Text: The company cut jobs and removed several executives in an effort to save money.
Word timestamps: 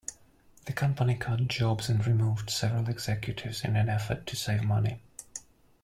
The 0.65 0.73
company 0.73 1.13
cut 1.13 1.47
jobs 1.47 1.87
and 1.87 2.07
removed 2.07 2.49
several 2.49 2.89
executives 2.89 3.63
in 3.63 3.75
an 3.75 3.87
effort 3.87 4.25
to 4.25 4.35
save 4.35 4.63
money. 4.63 4.99